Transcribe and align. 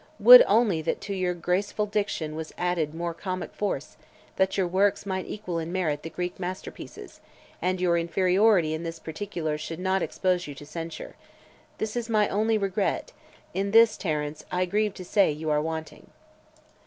Would 0.19 0.41
only 0.47 0.81
that 0.81 0.99
to 1.01 1.13
your 1.13 1.35
graceful 1.35 1.85
diction 1.85 2.35
was 2.35 2.55
added 2.57 2.95
more 2.95 3.13
comic 3.13 3.53
force, 3.53 3.97
that 4.35 4.57
your 4.57 4.65
works 4.67 5.05
might 5.05 5.27
equal 5.27 5.59
in 5.59 5.71
merit 5.71 6.01
the 6.01 6.09
Greek 6.09 6.39
masterpieces, 6.39 7.19
and 7.61 7.79
your 7.79 7.99
inferiority 7.99 8.73
in 8.73 8.81
this 8.81 8.97
particular 8.97 9.59
should 9.59 9.77
not 9.77 10.01
expose 10.01 10.47
you 10.47 10.55
to 10.55 10.65
censure. 10.65 11.15
This 11.77 11.95
is 11.95 12.09
my 12.09 12.27
only 12.29 12.57
regret; 12.57 13.11
in 13.53 13.69
this, 13.69 13.95
Terence, 13.95 14.43
I 14.51 14.65
grieve 14.65 14.95
to 14.95 15.05
say 15.05 15.31
you 15.31 15.51
are 15.51 15.61
wanting." 15.61 16.07